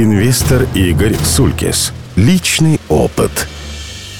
Инвестор 0.00 0.68
Игорь 0.76 1.16
Сулькис. 1.24 1.92
Личный 2.14 2.80
опыт. 2.88 3.48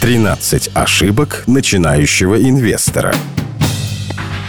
13 0.01 0.71
ошибок 0.75 1.45
начинающего 1.47 2.35
инвестора. 2.43 3.15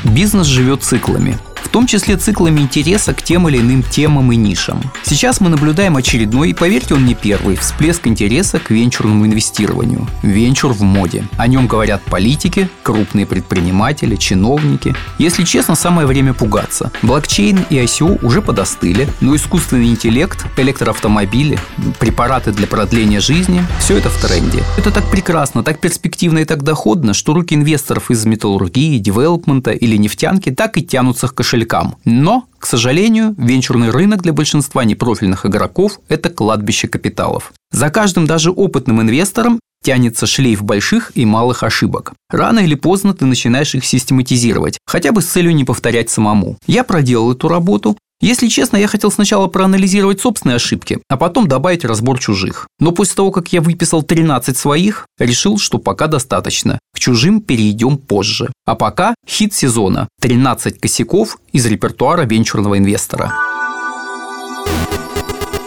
Бизнес 0.04 0.48
живет 0.48 0.82
циклами– 0.82 1.38
в 1.70 1.72
том 1.72 1.86
числе 1.86 2.18
циклами 2.18 2.62
интереса 2.62 3.14
к 3.14 3.22
тем 3.22 3.48
или 3.48 3.60
иным 3.60 3.84
темам 3.84 4.32
и 4.32 4.36
нишам. 4.36 4.82
Сейчас 5.04 5.40
мы 5.40 5.50
наблюдаем 5.50 5.98
очередной, 5.98 6.50
и 6.50 6.54
поверьте, 6.56 6.96
он 6.96 7.06
не 7.06 7.14
первый, 7.14 7.56
всплеск 7.58 8.08
интереса 8.08 8.58
к 8.58 8.72
венчурному 8.72 9.28
инвестированию. 9.28 10.08
Венчур 10.24 10.74
в 10.74 10.82
моде. 10.82 11.28
О 11.38 11.46
нем 11.46 11.68
говорят 11.68 12.02
политики, 12.02 12.68
крупные 12.82 13.28
предприниматели, 13.28 14.16
чиновники. 14.16 14.96
Если 15.20 15.44
честно, 15.44 15.76
самое 15.76 16.08
время 16.08 16.34
пугаться. 16.34 16.92
Блокчейн 17.04 17.60
и 17.70 17.76
ICO 17.76 18.26
уже 18.26 18.42
подостыли, 18.42 19.08
но 19.22 19.36
искусственный 19.36 19.90
интеллект, 19.90 20.48
электроавтомобили, 20.58 21.60
препараты 22.00 22.52
для 22.52 22.66
продления 22.66 23.20
жизни– 23.20 23.64
все 23.80 23.98
это 23.98 24.10
в 24.10 24.20
тренде. 24.20 24.64
Это 24.76 24.90
так 24.90 25.08
прекрасно, 25.12 25.62
так 25.62 25.80
перспективно 25.80 26.40
и 26.40 26.46
так 26.46 26.64
доходно, 26.64 27.14
что 27.14 27.36
руки 27.36 27.54
инвесторов 27.54 28.10
из 28.10 28.26
металлургии, 28.26 28.98
девелопмента 28.98 29.70
или 29.70 29.98
нефтянки 29.98 30.50
так 30.50 30.76
и 30.76 30.82
тянутся 30.82 31.28
к 31.28 31.36
кошелькам 31.36 31.60
кошелькам. 31.70 31.96
Но, 32.06 32.46
к 32.58 32.66
сожалению, 32.66 33.36
венчурный 33.38 33.90
рынок 33.90 34.22
для 34.22 34.34
большинства 34.34 34.84
непрофильных 34.84 35.46
игроков– 35.46 36.00
это 36.10 36.30
кладбище 36.30 36.88
капиталов. 36.88 37.54
За 37.72 37.90
каждым 37.90 38.26
даже 38.26 38.52
опытным 38.52 39.02
инвестором 39.02 39.60
тянется 39.84 40.28
шлейф 40.28 40.62
больших 40.62 41.12
и 41.16 41.26
малых 41.26 41.64
ошибок. 41.64 42.14
Рано 42.30 42.60
или 42.60 42.76
поздно 42.76 43.14
ты 43.14 43.26
начинаешь 43.26 43.76
их 43.76 43.86
систематизировать, 43.86 44.78
хотя 44.86 45.12
бы 45.12 45.22
с 45.22 45.28
целью 45.28 45.56
не 45.56 45.64
повторять 45.64 46.10
самому. 46.10 46.58
Я 46.68 46.84
проделал 46.84 47.32
эту 47.32 47.48
работу, 47.48 47.98
если 48.22 48.48
честно, 48.48 48.76
я 48.76 48.88
хотел 48.88 49.12
сначала 49.12 49.48
проанализировать 49.48 50.20
собственные 50.20 50.58
ошибки, 50.58 51.00
а 51.08 51.16
потом 51.16 51.48
добавить 51.48 51.86
разбор 51.86 52.20
чужих. 52.20 52.68
Но 52.78 52.92
после 52.92 53.16
того, 53.16 53.32
как 53.32 53.54
я 53.54 53.62
выписал 53.62 54.04
13 54.04 54.58
своих, 54.58 55.08
решил, 55.18 55.58
что 55.58 55.78
пока 55.78 56.08
достаточно. 56.08 56.80
К 56.94 57.00
чужим 57.00 57.40
перейдем 57.40 57.98
позже. 57.98 58.52
А 58.66 58.76
пока 58.76 59.16
хит 59.26 59.54
сезона– 59.54 60.10
13 60.22 60.82
косяков 60.82 61.38
из 61.54 61.66
репертуара 61.66 62.24
венчурного 62.24 62.78
инвестора 62.78 63.34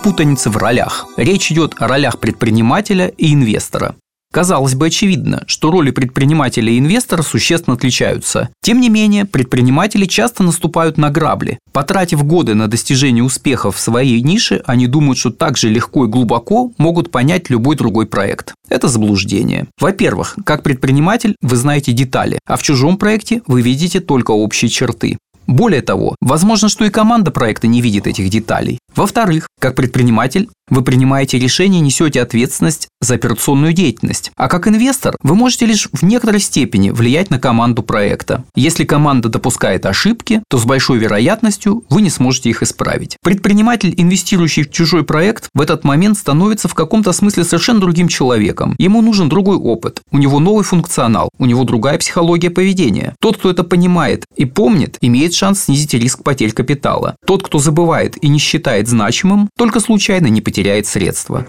путаница 0.03 0.50
в 0.50 0.56
ролях. 0.56 1.06
Речь 1.17 1.53
идет 1.53 1.75
о 1.78 1.87
ролях 1.87 2.19
предпринимателя 2.19 3.06
и 3.06 3.33
инвестора. 3.33 3.94
Казалось 4.33 4.75
бы, 4.75 4.86
очевидно, 4.86 5.44
что 5.47 5.70
роли 5.70 5.91
предпринимателя 5.91 6.72
и 6.72 6.78
инвестора 6.78 7.22
существенно 7.22 7.77
отличаются. 7.77 8.48
Тем 8.62 8.80
не 8.80 8.88
менее, 8.88 9.27
предприниматели 9.27 10.06
часто 10.06 10.42
наступают 10.42 10.97
на 10.97 11.11
грабли. 11.11 11.58
Потратив 11.72 12.25
годы 12.25 12.55
на 12.55 12.66
достижение 12.66 13.22
успеха 13.22 13.70
в 13.70 13.78
своей 13.78 14.22
нише, 14.22 14.62
они 14.64 14.86
думают, 14.86 15.19
что 15.19 15.30
так 15.30 15.58
же 15.58 15.69
легко 15.69 16.06
и 16.06 16.08
глубоко 16.08 16.72
могут 16.78 17.10
понять 17.10 17.50
любой 17.50 17.77
другой 17.77 18.06
проект. 18.06 18.55
Это 18.70 18.88
заблуждение. 18.88 19.66
Во-первых, 19.78 20.36
как 20.44 20.62
предприниматель 20.62 21.36
вы 21.42 21.56
знаете 21.56 21.92
детали, 21.92 22.38
а 22.47 22.56
в 22.56 22.62
чужом 22.62 22.97
проекте 22.97 23.42
вы 23.47 23.60
видите 23.60 24.00
только 24.00 24.30
общие 24.30 24.70
черты. 24.70 25.19
Более 25.47 25.83
того, 25.83 26.17
возможно, 26.21 26.69
что 26.69 26.85
и 26.85 26.91
команда 26.91 27.31
проекта 27.31 27.67
не 27.67 27.81
видит 27.81 28.07
этих 28.07 28.29
деталей. 28.31 28.79
Во-вторых, 28.95 29.49
как 29.61 29.75
предприниматель, 29.75 30.49
вы 30.69 30.83
принимаете 30.83 31.39
решение 31.39 31.81
несете 31.81 32.23
ответственность 32.23 32.89
за 33.01 33.15
операционную 33.15 33.73
деятельность. 33.73 34.33
А 34.37 34.49
как 34.49 34.69
инвестор, 34.69 35.17
вы 35.23 35.34
можете 35.34 35.67
лишь 35.67 35.89
в 35.93 36.03
некоторой 36.03 36.41
степени 36.41 36.91
влиять 36.91 37.31
на 37.31 37.39
команду 37.39 37.83
проекта. 37.83 38.45
Если 38.55 38.84
команда 38.84 39.29
допускает 39.29 39.84
ошибки, 39.84 40.43
то 40.49 40.57
с 40.57 40.65
большой 40.65 40.99
вероятностью 40.99 41.84
вы 41.91 42.01
не 42.01 42.11
сможете 42.11 42.49
их 42.49 42.62
исправить. 42.62 43.17
Предприниматель, 43.23 43.93
инвестирующий 43.97 44.62
в 44.62 44.71
чужой 44.71 45.05
проект, 45.05 45.49
в 45.53 45.61
этот 45.61 45.84
момент 45.84 46.17
становится 46.17 46.69
в 46.69 46.75
каком-то 46.75 47.12
смысле 47.12 47.45
совершенно 47.45 47.81
другим 47.81 48.09
человеком. 48.09 48.75
Ему 48.79 49.03
нужен 49.03 49.29
другой 49.29 49.56
опыт, 49.56 50.01
у 50.11 50.19
него 50.19 50.39
новый 50.39 50.65
функционал, 50.65 51.29
у 51.39 51.45
него 51.45 51.65
другая 51.65 51.99
психология 51.99 52.51
поведения. 52.51 53.15
Тот, 53.21 53.37
кто 53.37 53.50
это 53.50 53.65
понимает 53.65 54.25
и 54.37 54.45
помнит, 54.45 54.97
имеет 55.00 55.31
шанс 55.34 55.65
снизить 55.65 55.94
риск 55.94 56.22
потерь 56.22 56.53
капитала. 56.53 57.16
Тот, 57.26 57.43
кто 57.43 57.59
забывает 57.59 58.22
и 58.22 58.28
не 58.28 58.38
считает 58.38 58.88
значимым, 58.88 59.48
только 59.56 59.81
случайно 59.81 60.26
не 60.26 60.41
потеряет 60.41 60.87
средства. 60.87 61.47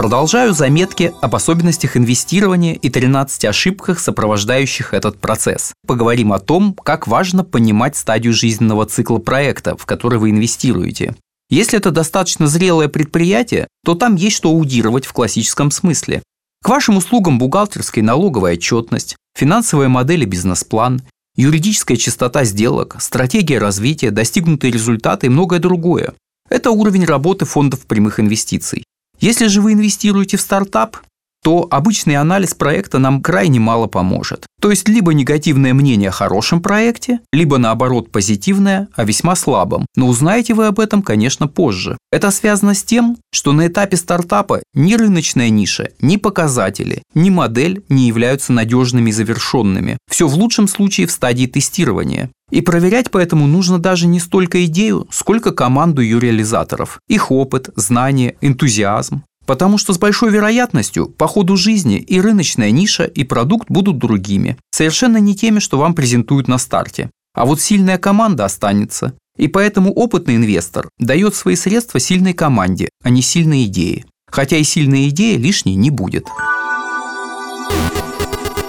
Продолжаю 0.00 0.54
заметки 0.54 1.12
об 1.20 1.34
особенностях 1.34 1.94
инвестирования 1.94 2.72
и 2.72 2.88
13 2.88 3.44
ошибках, 3.44 4.00
сопровождающих 4.00 4.94
этот 4.94 5.20
процесс. 5.20 5.74
Поговорим 5.86 6.32
о 6.32 6.38
том, 6.38 6.72
как 6.72 7.06
важно 7.06 7.44
понимать 7.44 7.96
стадию 7.96 8.32
жизненного 8.32 8.86
цикла 8.86 9.18
проекта, 9.18 9.76
в 9.76 9.84
который 9.84 10.18
вы 10.18 10.30
инвестируете. 10.30 11.16
Если 11.50 11.76
это 11.76 11.90
достаточно 11.90 12.46
зрелое 12.46 12.88
предприятие, 12.88 13.68
то 13.84 13.94
там 13.94 14.14
есть 14.14 14.36
что 14.36 14.48
аудировать 14.48 15.04
в 15.04 15.12
классическом 15.12 15.70
смысле. 15.70 16.22
К 16.62 16.68
вашим 16.68 16.98
услугам 16.98 17.38
бухгалтерская 17.38 18.02
и 18.02 18.06
налоговая 18.06 18.54
отчетность, 18.54 19.16
финансовая 19.34 19.88
модель 19.88 20.24
и 20.24 20.26
бизнес-план, 20.26 21.02
юридическая 21.34 21.96
чистота 21.96 22.44
сделок, 22.44 22.96
стратегия 23.00 23.58
развития, 23.58 24.10
достигнутые 24.10 24.70
результаты 24.70 25.26
и 25.26 25.30
многое 25.30 25.58
другое. 25.58 26.14
Это 26.50 26.70
уровень 26.70 27.06
работы 27.06 27.46
фондов 27.46 27.86
прямых 27.86 28.20
инвестиций. 28.20 28.84
Если 29.20 29.46
же 29.46 29.62
вы 29.62 29.72
инвестируете 29.72 30.36
в 30.36 30.40
стартап, 30.40 30.98
то 31.42 31.66
обычный 31.70 32.16
анализ 32.16 32.54
проекта 32.54 32.98
нам 32.98 33.22
крайне 33.22 33.60
мало 33.60 33.86
поможет. 33.86 34.46
То 34.60 34.70
есть 34.70 34.88
либо 34.88 35.14
негативное 35.14 35.72
мнение 35.72 36.10
о 36.10 36.12
хорошем 36.12 36.60
проекте, 36.60 37.20
либо 37.32 37.58
наоборот 37.58 38.10
позитивное 38.10 38.88
о 38.94 39.04
весьма 39.04 39.34
слабом. 39.36 39.86
Но 39.96 40.06
узнаете 40.06 40.54
вы 40.54 40.66
об 40.66 40.80
этом, 40.80 41.02
конечно, 41.02 41.48
позже. 41.48 41.96
Это 42.12 42.30
связано 42.30 42.74
с 42.74 42.82
тем, 42.82 43.16
что 43.32 43.52
на 43.52 43.68
этапе 43.68 43.96
стартапа 43.96 44.60
ни 44.74 44.94
рыночная 44.94 45.48
ниша, 45.48 45.90
ни 46.00 46.16
показатели, 46.16 47.02
ни 47.14 47.30
модель 47.30 47.82
не 47.88 48.06
являются 48.06 48.52
надежными 48.52 49.10
и 49.10 49.14
завершенными. 49.14 49.96
Все 50.10 50.28
в 50.28 50.34
лучшем 50.34 50.68
случае 50.68 51.06
в 51.06 51.10
стадии 51.10 51.46
тестирования. 51.46 52.30
И 52.50 52.60
проверять 52.62 53.10
поэтому 53.10 53.46
нужно 53.46 53.78
даже 53.78 54.06
не 54.06 54.20
столько 54.20 54.64
идею, 54.66 55.06
сколько 55.10 55.52
команду 55.52 56.02
ее 56.02 56.18
реализаторов, 56.18 56.98
их 57.08 57.30
опыт, 57.30 57.70
знания, 57.76 58.34
энтузиазм. 58.40 59.22
Потому 59.50 59.78
что 59.78 59.92
с 59.92 59.98
большой 59.98 60.30
вероятностью 60.30 61.08
по 61.08 61.26
ходу 61.26 61.56
жизни 61.56 61.96
и 61.98 62.20
рыночная 62.20 62.70
ниша, 62.70 63.02
и 63.02 63.24
продукт 63.24 63.68
будут 63.68 63.98
другими, 63.98 64.56
совершенно 64.70 65.16
не 65.16 65.34
теми, 65.34 65.58
что 65.58 65.76
вам 65.76 65.94
презентуют 65.94 66.46
на 66.46 66.56
старте. 66.56 67.10
А 67.34 67.44
вот 67.44 67.60
сильная 67.60 67.98
команда 67.98 68.44
останется. 68.44 69.14
И 69.36 69.48
поэтому 69.48 69.92
опытный 69.92 70.36
инвестор 70.36 70.88
дает 71.00 71.34
свои 71.34 71.56
средства 71.56 71.98
сильной 71.98 72.32
команде, 72.32 72.90
а 73.02 73.10
не 73.10 73.22
сильной 73.22 73.64
идее. 73.64 74.04
Хотя 74.30 74.56
и 74.56 74.62
сильная 74.62 75.08
идея 75.08 75.36
лишней 75.36 75.74
не 75.74 75.90
будет. 75.90 76.28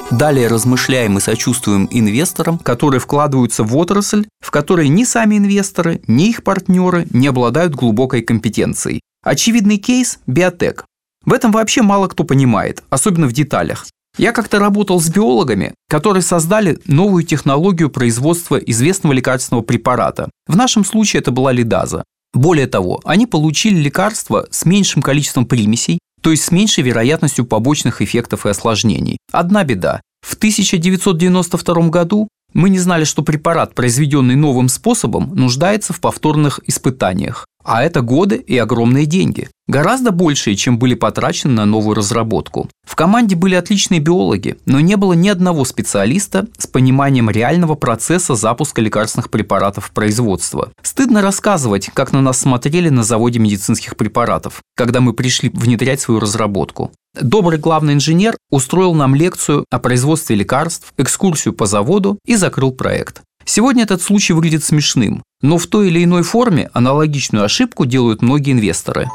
Далее 0.10 0.48
размышляем 0.48 1.20
и 1.20 1.22
сочувствуем 1.22 1.90
инвесторам, 1.92 2.58
которые 2.58 3.00
вкладываются 3.00 3.64
в 3.64 3.78
отрасль, 3.78 4.26
в 4.40 4.50
которой 4.50 4.88
ни 4.88 5.04
сами 5.04 5.38
инвесторы, 5.38 6.02
ни 6.08 6.30
их 6.30 6.44
партнеры 6.44 7.06
не 7.12 7.28
обладают 7.28 7.76
глубокой 7.76 8.24
компетенцией. 8.24 9.02
Очевидный 9.24 9.78
кейс– 9.78 10.20
биотек. 10.28 10.86
В 11.26 11.34
этом 11.34 11.52
вообще 11.52 11.84
мало 11.84 12.08
кто 12.08 12.24
понимает, 12.24 12.84
особенно 12.90 13.28
в 13.28 13.34
деталях. 13.34 13.86
Я 14.18 14.32
как-то 14.32 14.58
работал 14.58 15.00
с 15.00 15.10
биологами, 15.10 15.76
которые 15.88 16.24
создали 16.24 16.80
новую 16.86 17.24
технологию 17.24 17.92
производства 17.92 18.58
известного 18.58 19.14
лекарственного 19.14 19.64
препарата. 19.64 20.32
В 20.48 20.56
нашем 20.56 20.84
случае 20.84 21.22
это 21.22 21.30
была 21.30 21.52
лидаза. 21.52 22.04
Более 22.34 22.66
того, 22.66 23.00
они 23.06 23.28
получили 23.28 23.76
лекарство 23.80 24.48
с 24.50 24.66
меньшим 24.66 25.04
количеством 25.04 25.46
примесей, 25.46 26.00
то 26.22 26.32
есть 26.32 26.44
с 26.44 26.52
меньшей 26.52 26.84
вероятностью 26.84 27.46
побочных 27.46 28.02
эффектов 28.02 28.48
и 28.48 28.50
осложнений. 28.50 29.18
Одна 29.32 29.64
беда. 29.64 30.02
В 30.22 30.34
1992 30.34 31.90
году 31.90 32.28
мы 32.54 32.70
не 32.70 32.80
знали, 32.80 33.04
что 33.04 33.22
препарат, 33.22 33.76
произведенный 33.76 34.36
новым 34.36 34.68
способом, 34.68 35.36
нуждается 35.36 35.94
в 35.94 36.02
повторных 36.02 36.60
испытаниях. 36.66 37.46
А 37.64 37.84
это 37.84 38.02
годы 38.02 38.36
и 38.36 38.58
огромные 38.58 39.06
деньги. 39.06 39.50
Гораздо 39.68 40.12
большие, 40.12 40.56
чем 40.56 40.78
были 40.78 40.96
потрачены 40.96 41.54
на 41.54 41.66
новую 41.66 41.96
разработку. 41.96 42.70
В 42.86 42.96
команде 42.96 43.36
были 43.36 43.56
отличные 43.56 44.02
биологи, 44.02 44.58
но 44.66 44.80
не 44.80 44.98
было 44.98 45.14
ни 45.14 45.30
одного 45.30 45.64
специалиста 45.64 46.48
с 46.58 46.68
пониманием 46.68 47.30
реального 47.30 47.76
процесса 47.76 48.36
запуска 48.36 48.82
лекарственных 48.82 49.30
препаратов 49.30 49.86
в 49.86 49.92
производство. 49.92 50.72
Стыдно 50.82 51.22
рассказывать, 51.22 51.90
как 51.94 52.12
на 52.12 52.22
нас 52.22 52.40
смотрели 52.40 52.90
на 52.90 53.04
заводе 53.04 53.40
медицинских 53.40 53.96
препаратов, 53.96 54.62
когда 54.76 55.00
мы 55.00 55.14
пришли 55.14 55.50
внедрять 55.50 56.02
свою 56.02 56.20
разработку. 56.20 56.92
Добрый 57.20 57.60
главный 57.60 57.94
инженер 57.94 58.38
устроил 58.50 58.94
нам 58.94 59.16
лекцию 59.16 59.66
о 59.70 59.80
производстве 59.80 60.36
лекарств, 60.36 60.94
экскурсию 60.98 61.54
по 61.54 61.66
заводу 61.66 62.20
и 62.26 62.36
закрыл 62.36 62.72
проект. 62.72 63.22
Сегодня 63.46 63.84
этот 63.84 64.02
случай 64.02 64.34
выглядит 64.34 64.64
смешным, 64.64 65.24
но 65.42 65.58
в 65.58 65.68
той 65.68 65.88
или 65.88 66.04
иной 66.04 66.24
форме 66.24 66.70
аналогичную 66.74 67.46
ошибку 67.46 67.86
делают 67.86 68.22
многие 68.22 68.54
инвесторы. 68.54 69.08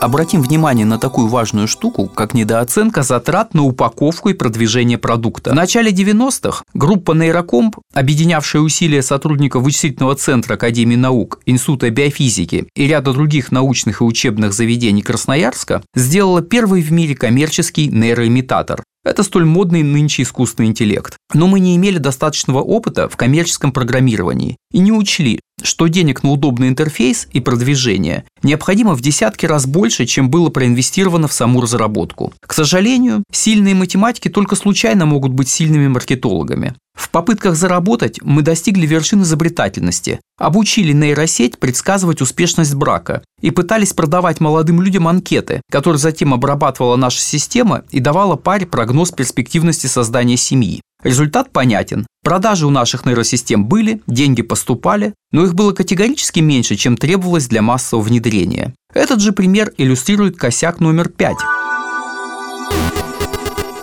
Обратим 0.00 0.42
внимание 0.42 0.86
на 0.86 0.98
такую 0.98 1.26
важную 1.26 1.66
штуку, 1.66 2.06
как 2.06 2.32
недооценка 2.32 3.02
затрат 3.02 3.52
на 3.54 3.64
упаковку 3.64 4.28
и 4.28 4.34
продвижение 4.34 4.96
продукта. 4.96 5.50
В 5.50 5.54
начале 5.54 5.90
90-х 5.90 6.62
группа 6.72 7.12
Нейрокомп, 7.14 7.76
объединявшая 7.94 8.62
усилия 8.62 9.02
сотрудников 9.02 9.64
вычислительного 9.64 10.14
центра 10.14 10.54
Академии 10.54 10.94
наук, 10.94 11.40
Института 11.46 11.90
биофизики 11.90 12.68
и 12.76 12.86
ряда 12.86 13.12
других 13.12 13.50
научных 13.50 14.00
и 14.00 14.04
учебных 14.04 14.52
заведений 14.52 15.02
Красноярска, 15.02 15.82
сделала 15.96 16.42
первый 16.42 16.82
в 16.82 16.92
мире 16.92 17.16
коммерческий 17.16 17.88
нейроимитатор. 17.88 18.84
Это 19.04 19.22
столь 19.22 19.44
модный 19.44 19.82
нынче 19.82 20.22
искусственный 20.22 20.68
интеллект. 20.68 21.16
Но 21.32 21.46
мы 21.46 21.60
не 21.60 21.76
имели 21.76 21.98
достаточного 21.98 22.60
опыта 22.60 23.08
в 23.08 23.16
коммерческом 23.16 23.72
программировании 23.72 24.56
и 24.72 24.80
не 24.80 24.92
учли, 24.92 25.40
что 25.62 25.86
денег 25.86 26.22
на 26.22 26.30
удобный 26.30 26.68
интерфейс 26.68 27.28
и 27.32 27.40
продвижение 27.40 28.24
необходимо 28.42 28.94
в 28.94 29.00
десятки 29.00 29.46
раз 29.46 29.66
больше, 29.66 30.06
чем 30.06 30.30
было 30.30 30.50
проинвестировано 30.50 31.28
в 31.28 31.32
саму 31.32 31.60
разработку. 31.60 32.32
К 32.40 32.52
сожалению, 32.52 33.24
сильные 33.32 33.74
математики 33.74 34.28
только 34.28 34.56
случайно 34.56 35.06
могут 35.06 35.32
быть 35.32 35.48
сильными 35.48 35.88
маркетологами. 35.88 36.74
В 36.98 37.10
попытках 37.10 37.54
заработать 37.54 38.18
мы 38.22 38.42
достигли 38.42 38.84
вершин 38.84 39.22
изобретательности, 39.22 40.20
обучили 40.36 40.92
нейросеть 40.92 41.56
предсказывать 41.58 42.20
успешность 42.20 42.74
брака 42.74 43.22
и 43.40 43.52
пытались 43.52 43.94
продавать 43.94 44.40
молодым 44.40 44.82
людям 44.82 45.06
анкеты, 45.06 45.62
которые 45.70 46.00
затем 46.00 46.34
обрабатывала 46.34 46.96
наша 46.96 47.20
система 47.20 47.84
и 47.92 48.00
давала 48.00 48.34
паре 48.34 48.66
прогноз 48.66 49.12
перспективности 49.12 49.86
создания 49.86 50.36
семьи. 50.36 50.82
Результат 51.04 51.52
понятен. 51.52 52.04
Продажи 52.24 52.66
у 52.66 52.70
наших 52.70 53.06
нейросистем 53.06 53.64
были, 53.64 54.02
деньги 54.08 54.42
поступали, 54.42 55.14
но 55.30 55.44
их 55.44 55.54
было 55.54 55.72
категорически 55.72 56.40
меньше, 56.40 56.74
чем 56.74 56.96
требовалось 56.96 57.46
для 57.46 57.62
массового 57.62 58.04
внедрения. 58.04 58.74
Этот 58.92 59.20
же 59.20 59.30
пример 59.30 59.72
иллюстрирует 59.78 60.36
косяк 60.36 60.80
номер 60.80 61.08
пять. 61.08 61.38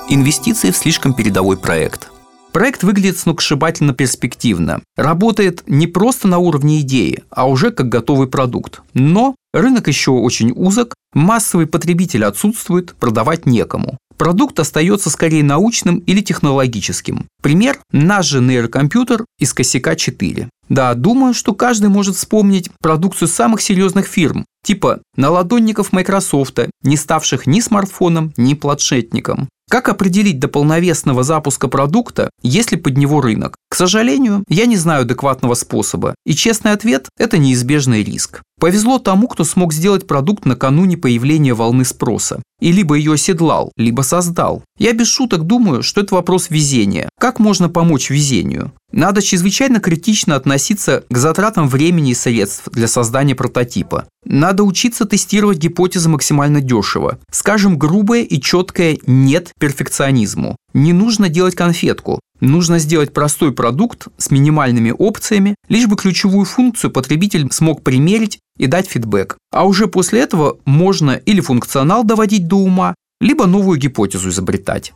Инвестиции 0.10 0.72
в 0.72 0.78
слишком 0.78 1.14
передовой 1.14 1.58
проект– 1.58 2.10
Проект 2.56 2.84
выглядит 2.84 3.18
сногсшибательно 3.18 3.94
перспективно. 3.94 4.80
Работает 4.96 5.64
не 5.68 5.88
просто 5.88 6.30
на 6.30 6.38
уровне 6.38 6.80
идеи, 6.80 7.22
а 7.30 7.50
уже 7.50 7.70
как 7.70 7.90
готовый 7.90 8.30
продукт. 8.30 8.82
Но 8.94 9.36
рынок 9.54 9.90
еще 9.90 10.12
очень 10.12 10.54
узок, 10.56 10.96
массовый 11.14 11.68
потребитель 11.68 12.24
отсутствует, 12.24 12.96
продавать 12.96 13.46
некому. 13.46 13.98
Продукт 14.16 14.58
остается 14.58 15.10
скорее 15.10 15.44
научным 15.44 15.98
или 15.98 16.22
технологическим. 16.22 17.26
Пример– 17.42 17.78
наш 17.92 18.28
же 18.28 18.40
нейрокомпьютер 18.40 19.26
из 19.38 19.54
косяка 19.54 19.98
4. 19.98 20.48
Да, 20.70 20.94
думаю, 20.94 21.34
что 21.34 21.54
каждый 21.54 21.90
может 21.90 22.16
вспомнить 22.16 22.72
продукцию 22.80 23.28
самых 23.28 23.60
серьезных 23.60 24.08
фирм, 24.08 24.46
типа 24.66 25.00
наладонников 25.16 25.94
Microsoft, 25.94 26.60
не 26.82 26.98
ставших 26.98 27.48
ни 27.48 27.62
смартфоном, 27.62 28.34
ни 28.36 28.56
планшетником. 28.56 29.48
Как 29.70 29.90
определить 29.90 30.40
до 30.40 30.48
полновесного 30.48 31.24
запуска 31.24 31.68
продукта, 31.68 32.30
если 32.44 32.76
под 32.76 32.98
него 32.98 33.20
рынок? 33.20 33.56
К 33.68 33.76
сожалению, 33.76 34.44
я 34.48 34.68
не 34.68 34.78
знаю 34.78 35.02
адекватного 35.02 35.56
способа, 35.56 36.14
и 36.24 36.34
честный 36.34 36.72
ответ– 36.72 37.10
это 37.18 37.40
неизбежный 37.40 38.04
риск. 38.04 38.44
Повезло 38.60 39.00
тому, 39.00 39.28
кто 39.28 39.44
смог 39.44 39.74
сделать 39.74 40.06
продукт 40.06 40.46
накануне 40.46 40.98
появления 40.98 41.54
волны 41.54 41.84
спроса. 41.84 42.42
И 42.62 42.72
либо 42.72 42.96
ее 42.96 43.14
оседлал, 43.14 43.72
либо 43.76 44.02
создал. 44.04 44.64
Я 44.78 44.92
без 44.92 45.08
шуток 45.08 45.44
думаю, 45.44 45.84
что 45.84 46.02
это 46.02 46.16
вопрос 46.16 46.50
везения. 46.50 47.08
Как 47.18 47.40
можно 47.40 47.70
помочь 47.70 48.10
везению? 48.10 48.74
Надо 48.92 49.22
чрезвычайно 49.22 49.80
критично 49.80 50.36
относиться 50.36 51.06
к 51.10 51.18
затратам 51.18 51.70
времени 51.70 52.12
и 52.12 52.16
средств 52.16 52.70
для 52.72 52.90
создания 52.90 53.36
прототипа. 53.36 54.06
Надо 54.26 54.64
учиться 54.64 55.06
тестировать 55.06 55.60
гипотезы 55.60 56.10
максимально 56.10 56.60
дешево. 56.60 57.20
Скажем, 57.32 57.78
грубое 57.78 58.24
и 58.24 58.42
четкое 58.42 58.98
«нет» 59.08 59.52
перфекционизму. 59.60 60.58
Не 60.74 60.92
нужно 60.92 61.30
делать 61.30 61.56
конфетку. 61.56 62.20
Нужно 62.42 62.80
сделать 62.80 63.14
простой 63.14 63.54
продукт 63.54 64.10
с 64.18 64.30
минимальными 64.30 64.94
опциями, 64.98 65.56
лишь 65.70 65.88
бы 65.88 65.96
ключевую 65.96 66.46
функцию 66.46 66.92
потребитель 66.92 67.48
смог 67.52 67.82
примерить 67.82 68.40
и 68.58 68.68
дать 68.68 68.88
фидбэк. 68.88 69.38
А 69.54 69.66
уже 69.66 69.88
после 69.88 70.20
этого 70.20 70.58
можно 70.66 71.12
или 71.12 71.40
функционал 71.40 72.04
доводить 72.04 72.48
до 72.48 72.58
ума, 72.58 72.94
либо 73.20 73.46
новую 73.46 73.80
гипотезу 73.80 74.30
изобретать. 74.30 74.94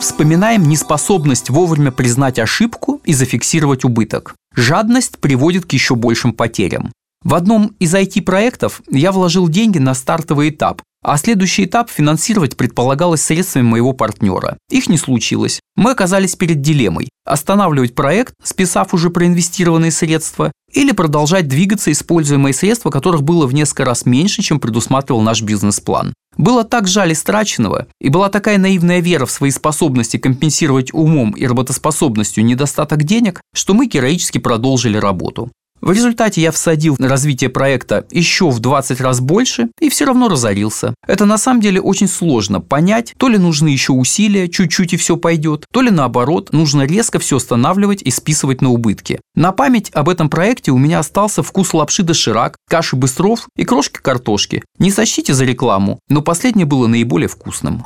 Вспоминаем 0.00 0.62
неспособность 0.64 1.48
вовремя 1.50 1.90
признать 1.90 2.38
ошибку 2.38 3.00
и 3.04 3.14
зафиксировать 3.14 3.84
убыток. 3.84 4.34
Жадность 4.54 5.18
приводит 5.18 5.64
к 5.64 5.72
еще 5.72 5.94
большим 5.94 6.34
потерям. 6.34 6.92
В 7.24 7.34
одном 7.34 7.74
из 7.78 7.94
IT-проектов 7.94 8.82
я 8.90 9.10
вложил 9.10 9.48
деньги 9.48 9.78
на 9.78 9.94
стартовый 9.94 10.50
этап, 10.50 10.82
а 11.02 11.16
следующий 11.16 11.64
этап 11.64 11.88
финансировать 11.88 12.54
предполагалось 12.54 13.22
средствами 13.22 13.64
моего 13.64 13.94
партнера. 13.94 14.58
Их 14.70 14.90
не 14.90 14.98
случилось. 14.98 15.60
Мы 15.74 15.92
оказались 15.92 16.36
перед 16.36 16.60
дилеммой– 16.60 17.08
останавливать 17.24 17.94
проект, 17.94 18.34
списав 18.42 18.92
уже 18.92 19.08
проинвестированные 19.08 19.90
средства, 19.90 20.52
или 20.70 20.92
продолжать 20.92 21.48
двигаться, 21.48 21.90
используя 21.90 22.36
мои 22.36 22.52
средства, 22.52 22.90
которых 22.90 23.22
было 23.22 23.46
в 23.46 23.54
несколько 23.54 23.86
раз 23.86 24.04
меньше, 24.04 24.42
чем 24.42 24.60
предусматривал 24.60 25.22
наш 25.22 25.40
бизнес-план. 25.40 26.12
Было 26.36 26.62
так 26.62 26.88
жаль 26.88 27.12
истраченного, 27.12 27.86
и 28.02 28.10
была 28.10 28.28
такая 28.28 28.58
наивная 28.58 29.00
вера 29.00 29.24
в 29.24 29.30
свои 29.30 29.50
способности 29.50 30.18
компенсировать 30.18 30.92
умом 30.92 31.30
и 31.30 31.46
работоспособностью 31.46 32.44
недостаток 32.44 33.04
денег, 33.04 33.40
что 33.54 33.72
мы 33.72 33.86
героически 33.86 34.36
продолжили 34.36 34.98
работу. 34.98 35.50
В 35.84 35.92
результате 35.92 36.40
я 36.40 36.50
всадил 36.50 36.96
на 36.98 37.08
развитие 37.08 37.50
проекта 37.50 38.06
еще 38.10 38.48
в 38.48 38.58
20 38.58 39.02
раз 39.02 39.20
больше 39.20 39.68
и 39.80 39.90
все 39.90 40.06
равно 40.06 40.30
разорился. 40.30 40.94
Это 41.06 41.26
на 41.26 41.36
самом 41.36 41.60
деле 41.60 41.78
очень 41.78 42.08
сложно 42.08 42.62
понять, 42.62 43.12
то 43.18 43.28
ли 43.28 43.36
нужны 43.36 43.68
еще 43.68 43.92
усилия, 43.92 44.48
чуть-чуть 44.48 44.94
и 44.94 44.96
все 44.96 45.18
пойдет, 45.18 45.66
то 45.70 45.82
ли 45.82 45.90
наоборот, 45.90 46.54
нужно 46.54 46.86
резко 46.86 47.18
все 47.18 47.36
останавливать 47.36 48.00
и 48.00 48.10
списывать 48.10 48.62
на 48.62 48.70
убытки. 48.70 49.20
На 49.34 49.52
память 49.52 49.90
об 49.92 50.08
этом 50.08 50.30
проекте 50.30 50.70
у 50.70 50.78
меня 50.78 51.00
остался 51.00 51.42
вкус 51.42 51.74
лапши 51.74 52.02
доширак, 52.02 52.56
каши 52.66 52.96
быстров 52.96 53.46
и 53.54 53.66
крошки 53.66 53.98
картошки. 54.00 54.62
Не 54.78 54.90
сочтите 54.90 55.34
за 55.34 55.44
рекламу, 55.44 55.98
но 56.08 56.22
последнее 56.22 56.64
было 56.64 56.86
наиболее 56.86 57.28
вкусным. 57.28 57.84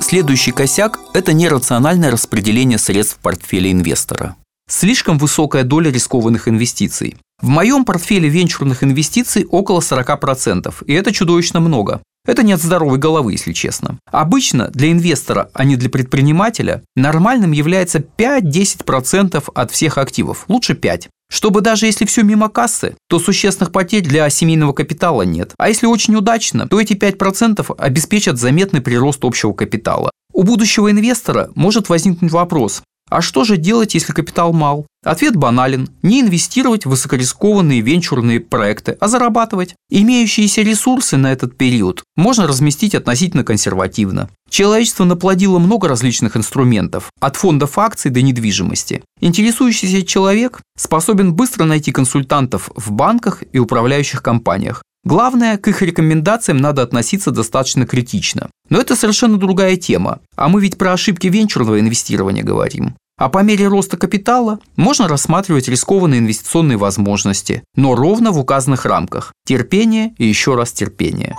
Следующий 0.00 0.52
косяк– 0.52 0.98
это 1.12 1.34
нерациональное 1.34 2.10
распределение 2.10 2.78
средств 2.78 3.18
в 3.18 3.20
портфеле 3.20 3.70
инвестора. 3.70 4.34
Слишком 4.70 5.18
высокая 5.18 5.64
доля 5.64 5.90
рискованных 5.90 6.46
инвестиций. 6.46 7.16
В 7.42 7.48
моем 7.48 7.84
портфеле 7.84 8.28
венчурных 8.28 8.84
инвестиций 8.84 9.44
около 9.44 9.80
40%, 9.80 10.72
и 10.86 10.92
это 10.92 11.12
чудовищно 11.12 11.58
много. 11.58 12.02
Это 12.24 12.44
не 12.44 12.52
от 12.52 12.62
здоровой 12.62 12.98
головы, 12.98 13.32
если 13.32 13.52
честно. 13.52 13.98
Обычно 14.12 14.68
для 14.68 14.92
инвестора, 14.92 15.50
а 15.54 15.64
не 15.64 15.74
для 15.74 15.90
предпринимателя, 15.90 16.84
нормальным 16.94 17.50
является 17.50 17.98
5-10% 17.98 19.42
от 19.52 19.70
всех 19.72 19.98
активов, 19.98 20.44
лучше 20.46 20.74
5. 20.74 21.08
Чтобы 21.32 21.62
даже 21.62 21.86
если 21.86 22.04
все 22.04 22.22
мимо 22.22 22.48
кассы, 22.48 22.94
то 23.08 23.18
существенных 23.18 23.72
потерь 23.72 24.04
для 24.04 24.30
семейного 24.30 24.72
капитала 24.72 25.22
нет. 25.22 25.52
А 25.58 25.68
если 25.68 25.86
очень 25.86 26.14
удачно, 26.14 26.68
то 26.68 26.80
эти 26.80 26.92
5% 26.92 27.74
обеспечат 27.76 28.38
заметный 28.38 28.80
прирост 28.80 29.24
общего 29.24 29.52
капитала. 29.52 30.12
У 30.32 30.44
будущего 30.44 30.92
инвестора 30.92 31.50
может 31.56 31.88
возникнуть 31.88 32.30
вопрос, 32.30 32.82
а 33.10 33.20
что 33.20 33.44
же 33.44 33.56
делать, 33.56 33.94
если 33.94 34.12
капитал 34.12 34.52
мал? 34.52 34.86
Ответ 35.04 35.34
банален– 35.34 35.88
не 36.02 36.20
инвестировать 36.20 36.84
в 36.84 36.90
высокорискованные 36.90 37.80
венчурные 37.80 38.38
проекты, 38.38 38.96
а 39.00 39.08
зарабатывать. 39.08 39.74
Имеющиеся 39.90 40.62
ресурсы 40.62 41.16
на 41.16 41.32
этот 41.32 41.56
период 41.56 42.02
можно 42.16 42.46
разместить 42.46 42.94
относительно 42.94 43.42
консервативно. 43.42 44.30
Человечество 44.48 45.04
наплодило 45.04 45.58
много 45.58 45.88
различных 45.88 46.36
инструментов, 46.36 47.10
от 47.20 47.36
фондов 47.36 47.78
акций 47.78 48.10
до 48.10 48.22
недвижимости. 48.22 49.02
Интересующийся 49.20 50.06
человек 50.06 50.60
способен 50.76 51.34
быстро 51.34 51.64
найти 51.64 51.92
консультантов 51.92 52.70
в 52.76 52.92
банках 52.92 53.42
и 53.52 53.58
управляющих 53.58 54.22
компаниях. 54.22 54.82
Главное, 55.04 55.56
к 55.56 55.66
их 55.68 55.80
рекомендациям 55.82 56.58
надо 56.58 56.82
относиться 56.82 57.30
достаточно 57.30 57.86
критично. 57.86 58.50
Но 58.68 58.78
это 58.78 58.96
совершенно 58.96 59.38
другая 59.38 59.76
тема, 59.76 60.20
а 60.36 60.48
мы 60.48 60.60
ведь 60.60 60.76
про 60.76 60.92
ошибки 60.92 61.26
венчурного 61.26 61.80
инвестирования 61.80 62.42
говорим. 62.42 62.94
А 63.16 63.28
по 63.28 63.42
мере 63.42 63.66
роста 63.66 63.96
капитала 63.96 64.60
можно 64.76 65.08
рассматривать 65.08 65.68
рискованные 65.68 66.20
инвестиционные 66.20 66.78
возможности, 66.78 67.62
но 67.76 67.94
ровно 67.94 68.30
в 68.30 68.38
указанных 68.38 68.84
рамках. 68.86 69.32
Терпение 69.46 70.14
и 70.18 70.26
еще 70.26 70.54
раз 70.54 70.72
терпение. 70.72 71.34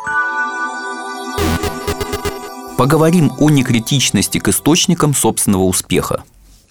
Поговорим 2.77 3.31
о 3.39 3.49
некритичности 3.51 4.39
к 4.39 4.47
источникам 4.47 5.13
собственного 5.13 5.63
успеха. 5.63 6.23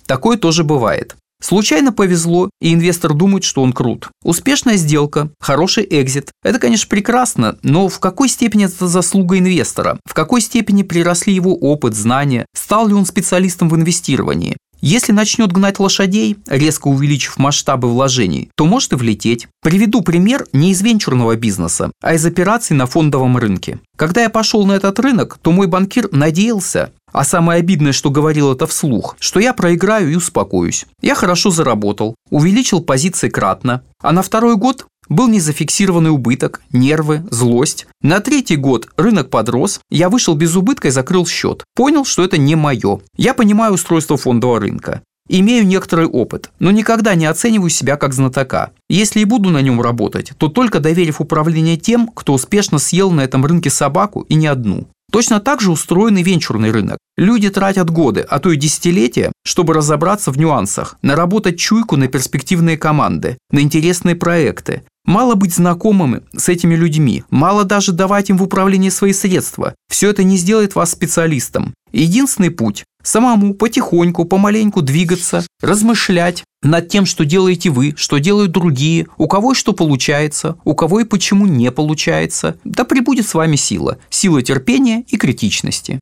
Такое 0.07 0.37
тоже 0.37 0.65
бывает. 0.65 1.17
Случайно 1.41 1.93
повезло, 1.93 2.51
и 2.61 2.75
инвестор 2.75 3.15
думает, 3.15 3.45
что 3.45 3.63
он 3.63 3.73
крут. 3.73 4.09
Успешная 4.23 4.77
сделка, 4.77 5.31
хороший 5.41 5.87
экзит– 5.89 6.31
это, 6.43 6.59
конечно, 6.59 6.89
прекрасно, 6.89 7.59
но 7.63 7.89
в 7.89 7.99
какой 7.99 8.29
степени 8.29 8.67
это 8.67 8.87
заслуга 8.87 9.39
инвестора? 9.39 9.99
В 10.05 10.15
какой 10.15 10.43
степени 10.43 10.83
приросли 10.83 11.33
его 11.33 11.55
опыт, 11.55 11.95
знания? 11.95 12.47
Стал 12.55 12.89
ли 12.89 12.95
он 12.95 13.07
специалистом 13.07 13.69
в 13.69 13.77
инвестировании? 13.77 14.57
Если 14.81 15.13
начнет 15.13 15.53
гнать 15.53 15.79
лошадей, 15.79 16.39
резко 16.47 16.89
увеличив 16.89 17.39
масштабы 17.39 17.89
вложений, 17.89 18.51
то 18.55 18.65
может 18.65 18.93
и 18.93 18.97
влететь. 18.97 19.47
Приведу 19.63 20.01
пример 20.01 20.47
не 20.53 20.71
из 20.71 20.81
венчурного 20.81 21.37
бизнеса, 21.37 21.93
а 22.03 22.15
из 22.15 22.25
операций 22.25 22.75
на 22.75 22.87
фондовом 22.87 23.37
рынке. 23.37 23.79
Когда 23.97 24.23
я 24.23 24.31
пошел 24.31 24.65
на 24.65 24.73
этот 24.73 24.99
рынок, 24.99 25.39
то 25.43 25.53
мой 25.53 25.67
банкир 25.67 26.09
надеялся, 26.13 26.93
а 27.13 27.25
самое 27.25 27.59
обидное, 27.59 27.93
что 27.93 28.11
говорил 28.11 28.53
это 28.53 28.67
вслух, 28.67 29.17
что 29.21 29.41
я 29.41 29.53
проиграю 29.53 30.11
и 30.11 30.17
успокоюсь. 30.17 30.87
Я 31.03 31.15
хорошо 31.15 31.51
заработал, 31.51 32.15
увеличил 32.31 32.81
позиции 32.81 33.29
кратно, 33.29 33.83
а 34.01 34.13
на 34.13 34.23
второй 34.23 34.57
год 34.57 34.87
был 35.11 35.29
незафиксированный 35.29 36.11
убыток, 36.11 36.63
нервы, 36.73 37.23
злость. 37.31 37.87
На 38.01 38.21
третий 38.21 38.57
год 38.57 38.89
рынок 38.97 39.29
подрос, 39.29 39.81
я 39.91 40.09
вышел 40.09 40.35
без 40.35 40.57
убытка 40.57 40.89
и 40.89 40.93
закрыл 40.93 41.27
счет. 41.27 41.65
Понял, 41.75 42.07
что 42.07 42.25
это 42.25 42.39
не 42.39 42.55
мое. 42.55 43.01
Я 43.17 43.35
понимаю 43.35 43.75
устройство 43.75 44.17
фондового 44.17 44.61
рынка. 44.61 45.03
Имею 45.29 45.67
некоторый 45.67 46.07
опыт, 46.07 46.51
но 46.59 46.71
никогда 46.71 47.15
не 47.15 47.27
оцениваю 47.27 47.71
себя 47.71 47.97
как 47.97 48.15
знатока. 48.15 48.71
Если 48.89 49.21
и 49.21 49.25
буду 49.25 49.51
на 49.51 49.61
нем 49.63 49.81
работать, 49.81 50.33
то 50.39 50.49
только 50.49 50.81
доверив 50.81 51.21
управление 51.21 51.77
тем, 51.77 52.09
кто 52.09 52.33
успешно 52.33 52.79
съел 52.79 53.13
на 53.13 53.21
этом 53.21 53.45
рынке 53.45 53.71
собаку 53.71 54.23
и 54.23 54.35
не 54.35 54.47
одну. 54.49 54.89
Точно 55.13 55.41
так 55.41 55.61
же 55.61 55.71
устроен 55.71 56.17
и 56.17 56.23
венчурный 56.23 56.71
рынок. 56.71 56.99
Люди 57.17 57.51
тратят 57.51 57.91
годы, 57.91 58.21
а 58.29 58.39
то 58.39 58.51
и 58.51 58.57
десятилетия, 58.57 59.33
чтобы 59.45 59.75
разобраться 59.75 60.31
в 60.31 60.39
нюансах, 60.39 60.97
наработать 61.03 61.59
чуйку 61.59 61.97
на 61.97 62.09
перспективные 62.09 62.79
команды, 62.79 63.37
на 63.51 63.61
интересные 63.61 64.15
проекты. 64.15 64.83
Мало 65.11 65.35
быть 65.35 65.53
знакомыми 65.53 66.21
с 66.37 66.49
этими 66.49 66.77
людьми, 66.77 67.25
мало 67.31 67.65
даже 67.65 67.91
давать 67.91 68.31
им 68.31 68.39
в 68.39 68.45
управление 68.45 68.93
свои 68.93 69.13
средства. 69.13 69.75
Все 69.89 70.09
это 70.09 70.23
не 70.23 70.37
сделает 70.37 70.77
вас 70.77 70.93
специалистом. 70.93 71.75
Единственный 71.91 72.53
путь– 72.53 72.85
самому 73.03 73.55
потихоньку, 73.55 74.25
помаленьку 74.25 74.83
двигаться, 74.83 75.45
размышлять 75.61 76.45
над 76.63 76.89
тем, 76.91 77.07
что 77.07 77.25
делаете 77.25 77.71
вы, 77.71 77.95
что 77.97 78.19
делают 78.19 78.53
другие, 78.53 79.09
у 79.19 79.27
кого 79.27 79.51
и 79.51 79.55
что 79.57 79.73
получается, 79.73 80.59
у 80.63 80.77
кого 80.77 81.01
и 81.01 81.05
почему 81.05 81.45
не 81.47 81.73
получается. 81.73 82.57
Да 82.63 82.85
прибудет 82.85 83.27
с 83.27 83.35
вами 83.35 83.57
сила, 83.57 83.99
сила 84.11 84.43
терпения 84.43 85.05
и 85.09 85.17
критичности. 85.17 85.99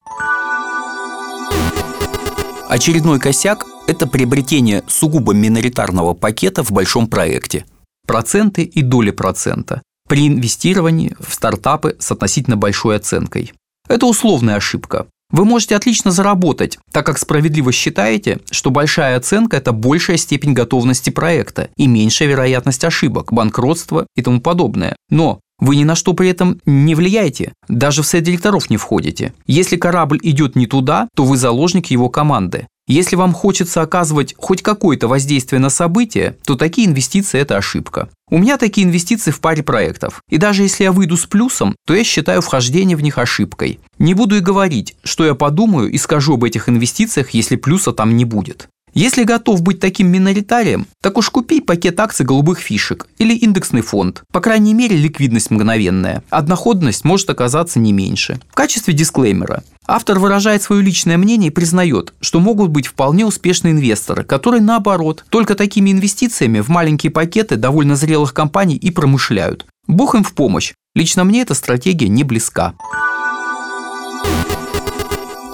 Очередной 2.68 3.18
косяк– 3.18 3.64
это 3.86 4.06
приобретение 4.06 4.84
сугубо 4.86 5.32
миноритарного 5.32 6.12
пакета 6.12 6.62
в 6.62 6.72
большом 6.72 7.06
проекте. 7.06 7.64
Проценты 8.08 8.62
и 8.62 8.80
доли 8.80 9.10
процента 9.10 9.82
при 10.08 10.28
инвестировании 10.28 11.14
в 11.20 11.34
стартапы 11.34 11.94
с 11.98 12.10
относительно 12.10 12.56
большой 12.56 12.96
оценкой. 12.96 13.52
Это 13.86 14.06
условная 14.06 14.56
ошибка. 14.56 15.06
Вы 15.30 15.44
можете 15.44 15.76
отлично 15.76 16.10
заработать, 16.10 16.78
так 16.90 17.04
как 17.04 17.18
справедливо 17.18 17.70
считаете, 17.70 18.40
что 18.50 18.70
большая 18.70 19.18
оценка– 19.18 19.56
это 19.58 19.72
большая 19.72 20.16
степень 20.16 20.54
готовности 20.54 21.10
проекта 21.10 21.68
и 21.76 21.86
меньшая 21.86 22.28
вероятность 22.28 22.82
ошибок, 22.82 23.30
банкротства 23.30 24.06
и 24.16 24.22
тому 24.22 24.40
подобное. 24.40 24.96
Но 25.10 25.40
вы 25.58 25.76
ни 25.76 25.84
на 25.84 25.94
что 25.94 26.14
при 26.14 26.30
этом 26.30 26.62
не 26.64 26.94
влияете, 26.94 27.52
даже 27.68 28.02
в 28.02 28.06
совет 28.06 28.24
директоров 28.24 28.70
не 28.70 28.78
входите. 28.78 29.34
Если 29.46 29.76
корабль 29.76 30.18
идет 30.22 30.56
не 30.56 30.66
туда, 30.66 31.08
то 31.14 31.24
вы 31.24 31.36
заложник 31.36 31.88
его 31.88 32.08
команды. 32.08 32.68
Если 32.88 33.16
вам 33.16 33.34
хочется 33.34 33.82
оказывать 33.82 34.34
хоть 34.38 34.62
какое-то 34.62 35.08
воздействие 35.08 35.60
на 35.60 35.68
события, 35.68 36.38
то 36.46 36.56
такие 36.56 36.88
инвестиции– 36.88 37.38
это 37.40 37.58
ошибка. 37.58 38.08
У 38.30 38.38
меня 38.38 38.56
такие 38.56 38.86
инвестиции 38.86 39.30
в 39.30 39.40
паре 39.40 39.62
проектов. 39.62 40.22
И 40.30 40.38
даже 40.38 40.62
если 40.62 40.84
я 40.84 40.92
выйду 40.92 41.18
с 41.18 41.26
плюсом, 41.26 41.76
то 41.86 41.94
я 41.94 42.02
считаю 42.02 42.40
вхождение 42.40 42.96
в 42.96 43.02
них 43.02 43.18
ошибкой. 43.18 43.78
Не 43.98 44.14
буду 44.14 44.36
и 44.36 44.40
говорить, 44.40 44.96
что 45.04 45.26
я 45.26 45.34
подумаю 45.34 45.90
и 45.90 45.98
скажу 45.98 46.34
об 46.34 46.44
этих 46.44 46.70
инвестициях, 46.70 47.30
если 47.30 47.56
плюса 47.56 47.92
там 47.92 48.16
не 48.16 48.24
будет. 48.24 48.68
Если 48.94 49.24
готов 49.24 49.62
быть 49.62 49.80
таким 49.80 50.08
миноритарием, 50.08 50.86
так 51.02 51.18
уж 51.18 51.30
купи 51.30 51.60
пакет 51.60 51.98
акций 52.00 52.24
голубых 52.24 52.58
фишек 52.58 53.06
или 53.18 53.34
индексный 53.34 53.82
фонд. 53.82 54.22
По 54.32 54.40
крайней 54.40 54.74
мере, 54.74 54.96
ликвидность 54.96 55.50
мгновенная. 55.50 56.22
Одноходность 56.30 57.04
может 57.04 57.30
оказаться 57.30 57.78
не 57.78 57.92
меньше. 57.92 58.40
В 58.50 58.54
качестве 58.54 58.94
дисклеймера. 58.94 59.62
Автор 59.86 60.18
выражает 60.18 60.62
свое 60.62 60.82
личное 60.82 61.16
мнение 61.16 61.48
и 61.48 61.54
признает, 61.54 62.12
что 62.20 62.40
могут 62.40 62.70
быть 62.70 62.86
вполне 62.86 63.24
успешные 63.24 63.72
инвесторы, 63.72 64.22
которые, 64.22 64.60
наоборот, 64.60 65.24
только 65.30 65.54
такими 65.54 65.90
инвестициями 65.90 66.60
в 66.60 66.68
маленькие 66.68 67.10
пакеты 67.10 67.56
довольно 67.56 67.96
зрелых 67.96 68.34
компаний 68.34 68.76
и 68.76 68.90
промышляют. 68.90 69.64
Бог 69.86 70.14
им 70.14 70.22
в 70.22 70.34
помощь. 70.34 70.74
Лично 70.94 71.24
мне 71.24 71.40
эта 71.40 71.54
стратегия 71.54 72.08
не 72.08 72.22
близка. 72.22 72.74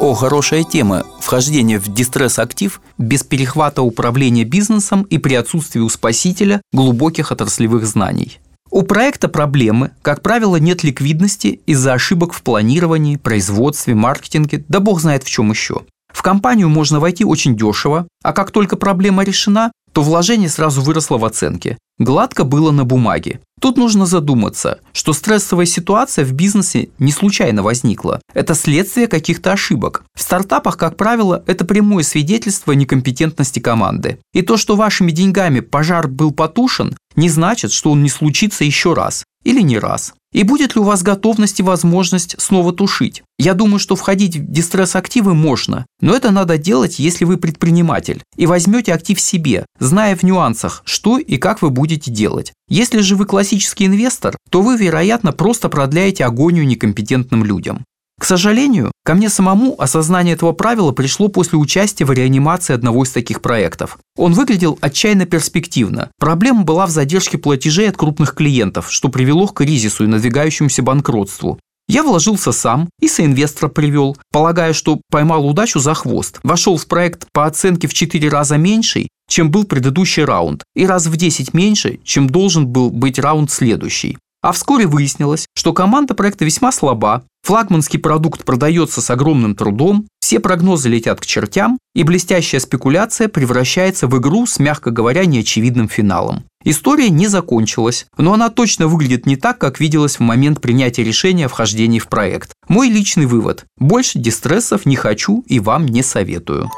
О, 0.04 0.12
хорошая 0.12 0.64
тема. 0.64 1.04
Вхождение 1.18 1.78
в 1.78 1.88
дистресс-актив 1.88 2.82
без 2.98 3.22
перехвата 3.24 3.80
управления 3.80 4.44
бизнесом 4.44 5.04
и 5.04 5.16
при 5.16 5.32
отсутствии 5.32 5.80
у 5.80 5.88
спасителя 5.88 6.60
глубоких 6.74 7.32
отраслевых 7.32 7.86
знаний. 7.86 8.38
У 8.70 8.82
проекта 8.82 9.28
проблемы, 9.28 9.92
как 10.02 10.20
правило, 10.20 10.56
нет 10.56 10.84
ликвидности 10.84 11.58
из-за 11.64 11.94
ошибок 11.94 12.34
в 12.34 12.42
планировании, 12.42 13.16
производстве, 13.16 13.94
маркетинге, 13.94 14.62
да 14.68 14.80
бог 14.80 15.00
знает 15.00 15.22
в 15.22 15.30
чем 15.30 15.48
еще. 15.48 15.86
В 16.12 16.20
компанию 16.20 16.68
можно 16.68 17.00
войти 17.00 17.24
очень 17.24 17.56
дешево, 17.56 18.06
а 18.22 18.34
как 18.34 18.50
только 18.50 18.76
проблема 18.76 19.24
решена, 19.24 19.72
то 19.94 20.02
вложение 20.02 20.50
сразу 20.50 20.82
выросло 20.82 21.16
в 21.16 21.24
оценке. 21.24 21.78
Гладко 21.98 22.44
было 22.44 22.72
на 22.72 22.84
бумаге. 22.84 23.40
Тут 23.64 23.78
нужно 23.78 24.04
задуматься, 24.04 24.80
что 24.92 25.14
стрессовая 25.14 25.64
ситуация 25.64 26.26
в 26.26 26.32
бизнесе 26.32 26.90
не 26.98 27.12
случайно 27.12 27.62
возникла. 27.62 28.20
Это 28.34 28.54
следствие 28.54 29.06
каких-то 29.06 29.52
ошибок. 29.52 30.04
В 30.14 30.20
стартапах, 30.20 30.76
как 30.76 30.98
правило, 30.98 31.42
это 31.46 31.64
прямое 31.64 32.04
свидетельство 32.04 32.72
некомпетентности 32.72 33.60
команды. 33.60 34.18
И 34.34 34.42
то, 34.42 34.58
что 34.58 34.76
вашими 34.76 35.12
деньгами 35.12 35.60
пожар 35.60 36.08
был 36.08 36.32
потушен, 36.32 36.94
не 37.16 37.30
значит, 37.30 37.72
что 37.72 37.92
он 37.92 38.02
не 38.02 38.10
случится 38.10 38.64
еще 38.64 38.92
раз 38.92 39.24
или 39.44 39.60
не 39.60 39.78
раз. 39.78 40.14
И 40.32 40.42
будет 40.42 40.74
ли 40.74 40.80
у 40.80 40.84
вас 40.84 41.04
готовность 41.04 41.60
и 41.60 41.62
возможность 41.62 42.34
снова 42.40 42.72
тушить? 42.72 43.22
Я 43.38 43.54
думаю, 43.54 43.78
что 43.78 43.94
входить 43.94 44.36
в 44.36 44.50
дистресс-активы 44.50 45.32
можно, 45.32 45.86
но 46.00 46.14
это 46.14 46.32
надо 46.32 46.58
делать, 46.58 46.98
если 46.98 47.24
вы 47.24 47.36
предприниматель, 47.36 48.20
и 48.36 48.46
возьмете 48.46 48.92
актив 48.92 49.20
себе, 49.20 49.64
зная 49.78 50.16
в 50.16 50.24
нюансах, 50.24 50.82
что 50.84 51.18
и 51.18 51.36
как 51.36 51.62
вы 51.62 51.70
будете 51.70 52.10
делать. 52.10 52.52
Если 52.68 52.98
же 52.98 53.14
вы 53.14 53.26
классический 53.26 53.86
инвестор, 53.86 54.36
то 54.50 54.60
вы, 54.60 54.76
вероятно, 54.76 55.30
просто 55.32 55.68
продляете 55.68 56.24
агонию 56.24 56.66
некомпетентным 56.66 57.44
людям. 57.44 57.84
К 58.18 58.24
сожалению, 58.24 58.92
ко 59.04 59.14
мне 59.14 59.28
самому 59.28 59.74
осознание 59.78 60.34
этого 60.34 60.52
правила 60.52 60.92
пришло 60.92 61.28
после 61.28 61.58
участия 61.58 62.04
в 62.04 62.12
реанимации 62.12 62.72
одного 62.72 63.04
из 63.04 63.10
таких 63.10 63.42
проектов. 63.42 63.98
Он 64.16 64.32
выглядел 64.32 64.78
отчаянно 64.80 65.26
перспективно. 65.26 66.10
Проблема 66.18 66.62
была 66.62 66.86
в 66.86 66.90
задержке 66.90 67.38
платежей 67.38 67.88
от 67.88 67.96
крупных 67.96 68.34
клиентов, 68.34 68.90
что 68.90 69.08
привело 69.08 69.48
к 69.48 69.58
кризису 69.58 70.04
и 70.04 70.08
надвигающемуся 70.08 70.82
банкротству. 70.82 71.58
Я 71.86 72.02
вложился 72.02 72.52
сам 72.52 72.88
и 73.00 73.08
соинвестора 73.08 73.68
привел, 73.68 74.16
полагая, 74.32 74.72
что 74.72 75.00
поймал 75.10 75.46
удачу 75.46 75.80
за 75.80 75.92
хвост. 75.92 76.40
Вошел 76.42 76.78
в 76.78 76.86
проект 76.86 77.26
по 77.32 77.44
оценке 77.44 77.88
в 77.88 77.94
4 77.94 78.26
раза 78.30 78.56
меньший, 78.56 79.08
чем 79.28 79.50
был 79.50 79.64
предыдущий 79.64 80.24
раунд, 80.24 80.64
и 80.74 80.86
раз 80.86 81.06
в 81.06 81.16
10 81.16 81.52
меньше, 81.52 82.00
чем 82.04 82.28
должен 82.28 82.66
был 82.66 82.90
быть 82.90 83.18
раунд 83.18 83.50
следующий. 83.50 84.16
А 84.40 84.52
вскоре 84.52 84.86
выяснилось, 84.86 85.46
что 85.54 85.72
команда 85.72 86.14
проекта 86.14 86.44
весьма 86.44 86.72
слаба, 86.72 87.24
флагманский 87.44 87.98
продукт 87.98 88.44
продается 88.44 89.00
с 89.00 89.10
огромным 89.10 89.54
трудом, 89.54 90.06
все 90.20 90.40
прогнозы 90.40 90.88
летят 90.88 91.20
к 91.20 91.26
чертям, 91.26 91.78
и 91.94 92.02
блестящая 92.02 92.60
спекуляция 92.60 93.28
превращается 93.28 94.06
в 94.06 94.18
игру 94.18 94.46
с, 94.46 94.58
мягко 94.58 94.90
говоря, 94.90 95.26
неочевидным 95.26 95.88
финалом. 95.88 96.44
История 96.64 97.10
не 97.10 97.28
закончилась, 97.28 98.06
но 98.16 98.32
она 98.32 98.48
точно 98.48 98.88
выглядит 98.88 99.26
не 99.26 99.36
так, 99.36 99.58
как 99.58 99.80
виделась 99.80 100.16
в 100.16 100.20
момент 100.20 100.62
принятия 100.62 101.04
решения 101.04 101.44
о 101.44 101.48
вхождении 101.50 101.98
в 101.98 102.08
проект. 102.08 102.52
Мой 102.68 102.88
личный 102.88 103.26
вывод– 103.26 103.66
больше 103.78 104.18
дистрессов 104.18 104.86
не 104.86 104.96
хочу 104.96 105.44
и 105.46 105.60
вам 105.60 105.84
не 105.84 106.02
советую. 106.02 106.70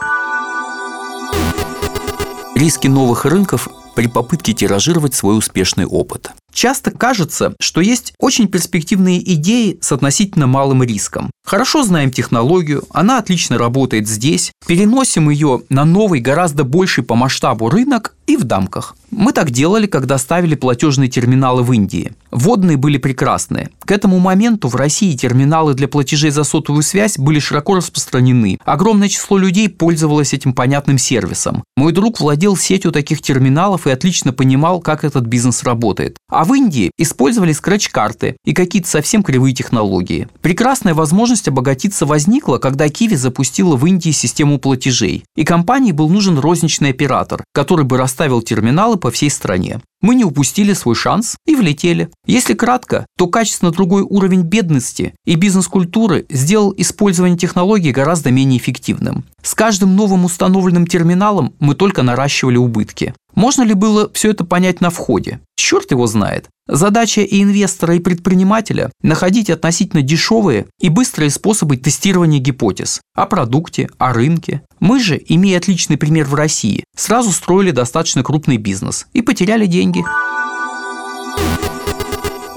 Риски 2.56 2.88
новых 2.88 3.26
рынков 3.26 3.68
при 3.94 4.08
попытке 4.08 4.54
тиражировать 4.54 5.14
свой 5.14 5.38
успешный 5.38 5.87
опыт. 5.87 6.32
Часто 6.56 6.90
кажется, 6.90 7.54
что 7.60 7.82
есть 7.82 8.14
очень 8.18 8.48
перспективные 8.48 9.20
идеи 9.34 9.76
с 9.82 9.92
относительно 9.92 10.46
малым 10.46 10.82
риском. 10.82 11.30
Хорошо 11.44 11.82
знаем 11.82 12.10
технологию, 12.10 12.84
она 12.88 13.18
отлично 13.18 13.58
работает 13.58 14.08
здесь, 14.08 14.52
переносим 14.66 15.28
ее 15.28 15.64
на 15.68 15.84
новый, 15.84 16.20
гораздо 16.20 16.64
больший 16.64 17.04
по 17.04 17.14
масштабу 17.14 17.68
рынок 17.68 18.15
и 18.26 18.37
в 18.37 18.45
дамках. 18.45 18.97
Мы 19.11 19.33
так 19.33 19.50
делали, 19.50 19.87
когда 19.87 20.18
ставили 20.18 20.54
платежные 20.54 21.09
терминалы 21.09 21.62
в 21.62 21.73
Индии. 21.73 22.12
Водные 22.30 22.76
были 22.76 22.99
прекрасные. 22.99 23.71
К 23.85 23.92
этому 23.92 24.18
моменту 24.18 24.68
в 24.68 24.75
России 24.75 25.16
терминалы 25.16 25.75
для 25.75 25.88
платежей 25.88 26.30
за 26.30 26.45
сотовую 26.45 26.83
связь 26.83 27.16
были 27.18 27.38
широко 27.38 27.76
распространены. 27.76 28.59
Огромное 28.64 29.09
число 29.09 29.38
людей 29.38 29.68
пользовалось 29.68 30.35
этим 30.35 30.52
понятным 30.52 30.99
сервисом. 30.99 31.62
Мой 31.76 31.92
друг 31.92 32.21
владел 32.21 32.56
сетью 32.56 32.90
таких 32.92 33.23
терминалов 33.23 33.87
и 33.87 33.90
отлично 33.90 34.33
понимал, 34.33 34.80
как 34.80 35.04
этот 35.04 35.25
бизнес 35.26 35.62
работает. 35.62 36.16
А 36.28 36.45
в 36.45 36.52
Индии 36.54 36.90
использовали 36.99 37.52
скретч-карты 37.52 38.37
и 38.45 38.52
какие-то 38.52 38.88
совсем 38.88 39.23
кривые 39.23 39.54
технологии. 39.54 40.28
Прекрасная 40.42 40.95
возможность 40.95 41.49
обогатиться 41.49 42.06
возникла, 42.06 42.59
когда 42.59 42.88
Киви 42.88 43.14
запустила 43.14 43.76
в 43.76 43.87
Индии 43.87 44.11
систему 44.11 44.59
платежей. 44.59 45.25
И 45.37 45.45
компании 45.45 45.92
был 45.92 46.09
нужен 46.09 46.38
розничный 46.38 46.90
оператор, 46.90 47.45
который 47.52 47.85
бы 47.85 47.97
расставил 48.16 48.40
терминалы 48.40 48.96
по 48.96 49.11
всей 49.11 49.28
стране. 49.28 49.78
Мы 50.02 50.14
не 50.14 50.24
упустили 50.24 50.72
свой 50.72 50.94
шанс 50.94 51.36
и 51.46 51.56
влетели. 51.56 52.10
Если 52.26 52.54
кратко, 52.54 53.06
то 53.16 53.28
качественно 53.28 53.70
другой 53.70 54.02
уровень 54.02 54.42
бедности 54.42 55.14
и 55.24 55.36
бизнес-культуры 55.36 56.26
сделал 56.28 56.74
использование 56.76 57.38
технологий 57.38 57.92
гораздо 57.92 58.30
менее 58.30 58.58
эффективным. 58.58 59.24
С 59.42 59.54
каждым 59.54 59.96
новым 59.96 60.24
установленным 60.24 60.86
терминалом 60.86 61.54
мы 61.60 61.74
только 61.74 62.02
наращивали 62.02 62.56
убытки. 62.56 63.14
Можно 63.34 63.62
ли 63.62 63.74
было 63.74 64.10
все 64.12 64.30
это 64.30 64.44
понять 64.44 64.80
на 64.80 64.90
входе? 64.90 65.40
Черт 65.56 65.90
его 65.90 66.06
знает. 66.06 66.48
Задача 66.68 67.20
и 67.20 67.42
инвестора, 67.42 67.94
и 67.94 68.00
предпринимателя– 68.00 68.90
находить 69.02 69.50
относительно 69.50 70.02
дешевые 70.02 70.66
и 70.80 70.88
быстрые 70.88 71.30
способы 71.30 71.76
тестирования 71.76 72.40
гипотез 72.40 73.00
о 73.14 73.26
продукте, 73.26 73.88
о 73.98 74.12
рынке. 74.12 74.62
Мы 74.80 74.98
же, 74.98 75.20
имея 75.28 75.58
отличный 75.58 75.96
пример 75.96 76.26
в 76.26 76.34
России, 76.34 76.82
сразу 76.96 77.30
строили 77.30 77.70
достаточно 77.70 78.24
крупный 78.24 78.56
бизнес 78.56 79.06
и 79.12 79.22
потеряли 79.22 79.66
деньги. 79.66 79.85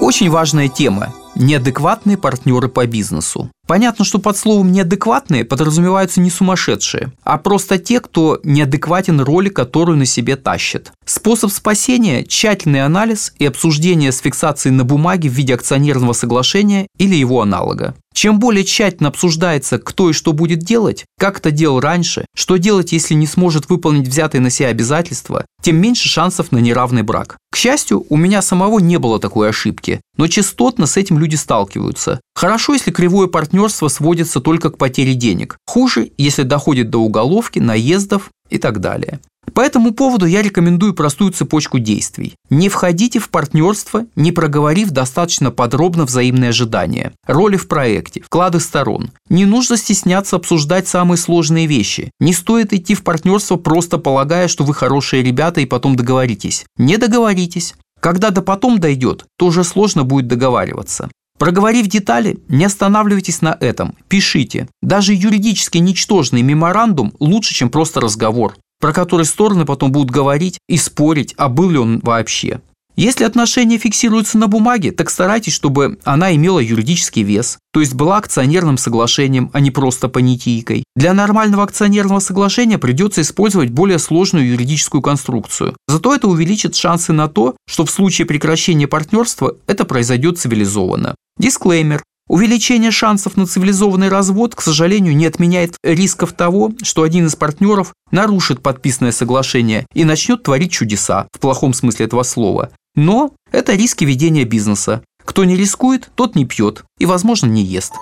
Очень 0.00 0.30
важная 0.30 0.68
тема– 0.68 1.12
неадекватные 1.40 2.16
партнеры 2.16 2.68
по 2.68 2.86
бизнесу. 2.86 3.50
Понятно, 3.66 4.04
что 4.04 4.18
под 4.18 4.36
словом 4.36 4.72
«неадекватные» 4.72 5.44
подразумеваются 5.44 6.20
не 6.20 6.28
сумасшедшие, 6.28 7.12
а 7.22 7.38
просто 7.38 7.78
те, 7.78 8.00
кто 8.00 8.40
неадекватен 8.42 9.20
роли, 9.20 9.48
которую 9.48 9.96
на 9.96 10.06
себе 10.06 10.36
тащит. 10.36 10.92
Способ 11.04 11.52
спасения– 11.52 12.24
тщательный 12.28 12.84
анализ 12.84 13.32
и 13.38 13.46
обсуждение 13.46 14.10
с 14.10 14.18
фиксацией 14.18 14.74
на 14.74 14.84
бумаге 14.84 15.28
в 15.28 15.34
виде 15.34 15.54
акционерного 15.54 16.14
соглашения 16.14 16.88
или 16.98 17.14
его 17.14 17.42
аналога. 17.42 17.94
Чем 18.12 18.40
более 18.40 18.64
тщательно 18.64 19.08
обсуждается, 19.08 19.78
кто 19.78 20.10
и 20.10 20.12
что 20.12 20.32
будет 20.32 20.58
делать, 20.58 21.04
как 21.18 21.38
это 21.38 21.52
делал 21.52 21.78
раньше, 21.78 22.26
что 22.34 22.56
делать, 22.56 22.92
если 22.92 23.14
не 23.14 23.26
сможет 23.26 23.70
выполнить 23.70 24.08
взятые 24.08 24.40
на 24.40 24.50
себя 24.50 24.68
обязательства, 24.68 25.46
тем 25.62 25.76
меньше 25.76 26.08
шансов 26.08 26.50
на 26.50 26.58
неравный 26.58 27.02
брак. 27.02 27.38
К 27.52 27.56
счастью, 27.56 28.04
у 28.08 28.16
меня 28.16 28.42
самого 28.42 28.80
не 28.80 28.98
было 28.98 29.20
такой 29.20 29.48
ошибки, 29.48 30.00
но 30.16 30.26
частотно 30.26 30.86
с 30.86 30.96
этим 30.96 31.18
люди 31.18 31.29
сталкиваются. 31.36 32.20
Хорошо, 32.34 32.74
если 32.74 32.90
кривое 32.90 33.26
партнерство 33.26 33.88
сводится 33.88 34.40
только 34.40 34.70
к 34.70 34.78
потере 34.78 35.14
денег. 35.14 35.56
Хуже, 35.66 36.10
если 36.16 36.42
доходит 36.42 36.90
до 36.90 36.98
уголовки, 36.98 37.58
наездов 37.58 38.30
и 38.48 38.58
так 38.58 38.80
далее. 38.80 39.20
По 39.54 39.62
этому 39.62 39.92
поводу 39.92 40.26
я 40.26 40.42
рекомендую 40.42 40.94
простую 40.94 41.32
цепочку 41.32 41.78
действий. 41.78 42.34
Не 42.50 42.68
входите 42.68 43.18
в 43.18 43.30
партнерство, 43.30 44.06
не 44.14 44.32
проговорив 44.32 44.90
достаточно 44.90 45.50
подробно 45.50 46.04
взаимные 46.04 46.50
ожидания, 46.50 47.12
роли 47.26 47.56
в 47.56 47.68
проекте, 47.68 48.22
вклады 48.22 48.60
сторон. 48.60 49.10
Не 49.28 49.44
нужно 49.44 49.76
стесняться 49.76 50.36
обсуждать 50.36 50.88
самые 50.88 51.18
сложные 51.18 51.66
вещи. 51.66 52.10
Не 52.20 52.32
стоит 52.32 52.72
идти 52.72 52.94
в 52.94 53.02
партнерство 53.02 53.56
просто 53.56 53.98
полагая, 53.98 54.48
что 54.48 54.64
вы 54.64 54.74
хорошие 54.74 55.22
ребята 55.22 55.60
и 55.60 55.66
потом 55.66 55.96
договоритесь. 55.96 56.64
Не 56.76 56.96
договоритесь. 56.96 57.74
Когда 58.00 58.30
до 58.30 58.40
потом 58.40 58.78
дойдет, 58.78 59.26
то 59.36 59.46
уже 59.46 59.62
сложно 59.62 60.04
будет 60.04 60.26
договариваться. 60.26 61.10
Проговорив 61.40 61.86
детали, 61.86 62.38
не 62.48 62.66
останавливайтесь 62.66 63.40
на 63.40 63.56
этом, 63.60 63.94
пишите. 64.08 64.68
Даже 64.82 65.14
юридически 65.14 65.78
ничтожный 65.78 66.42
меморандум 66.42 67.14
лучше, 67.18 67.54
чем 67.54 67.70
просто 67.70 67.98
разговор, 68.02 68.56
про 68.78 68.92
который 68.92 69.24
стороны 69.24 69.64
потом 69.64 69.90
будут 69.90 70.10
говорить 70.10 70.58
и 70.68 70.76
спорить, 70.76 71.32
а 71.38 71.48
был 71.48 71.70
ли 71.70 71.78
он 71.78 72.00
вообще. 72.00 72.60
Если 72.94 73.24
отношения 73.24 73.78
фиксируются 73.78 74.36
на 74.36 74.48
бумаге, 74.48 74.92
так 74.92 75.08
старайтесь, 75.08 75.54
чтобы 75.54 75.98
она 76.04 76.34
имела 76.36 76.58
юридический 76.58 77.22
вес, 77.22 77.56
то 77.72 77.80
есть 77.80 77.94
была 77.94 78.18
акционерным 78.18 78.76
соглашением, 78.76 79.48
а 79.54 79.60
не 79.60 79.70
просто 79.70 80.08
понятийкой. 80.08 80.84
Для 80.94 81.14
нормального 81.14 81.62
акционерного 81.62 82.18
соглашения 82.18 82.76
придется 82.76 83.22
использовать 83.22 83.70
более 83.70 83.98
сложную 83.98 84.46
юридическую 84.46 85.00
конструкцию. 85.00 85.74
Зато 85.88 86.14
это 86.14 86.28
увеличит 86.28 86.74
шансы 86.74 87.14
на 87.14 87.28
то, 87.28 87.56
что 87.66 87.86
в 87.86 87.90
случае 87.90 88.26
прекращения 88.26 88.86
партнерства 88.86 89.56
это 89.66 89.86
произойдет 89.86 90.38
цивилизованно. 90.38 91.14
Дисклеймер. 91.40 92.02
Увеличение 92.28 92.90
шансов 92.90 93.38
на 93.38 93.46
цивилизованный 93.46 94.08
развод, 94.08 94.54
к 94.54 94.60
сожалению, 94.60 95.16
не 95.16 95.24
отменяет 95.24 95.74
рисков 95.82 96.34
того, 96.34 96.72
что 96.82 97.02
один 97.02 97.28
из 97.28 97.34
партнеров 97.34 97.94
нарушит 98.10 98.62
подписанное 98.62 99.10
соглашение 99.10 99.86
и 99.94 100.04
начнет 100.04 100.42
творить 100.42 100.70
чудеса, 100.70 101.28
в 101.32 101.40
плохом 101.40 101.72
смысле 101.72 102.04
этого 102.04 102.24
слова. 102.24 102.70
Но 102.94 103.32
это 103.50 103.74
риски 103.74 104.04
ведения 104.04 104.44
бизнеса. 104.44 105.02
Кто 105.24 105.44
не 105.44 105.56
рискует, 105.56 106.10
тот 106.14 106.36
не 106.36 106.44
пьет 106.44 106.84
и, 106.98 107.06
возможно, 107.06 107.46
не 107.46 107.62
ест. 107.62 107.94